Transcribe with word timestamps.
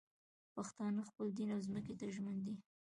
پښتانه 0.55 1.01
خپل 1.09 1.27
دین 1.37 1.49
او 1.55 1.59
ځمکې 1.67 1.93
ته 1.99 2.05
ژمن 2.15 2.37
دي 2.45 2.55